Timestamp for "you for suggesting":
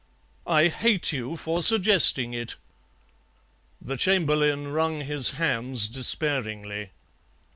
1.13-2.33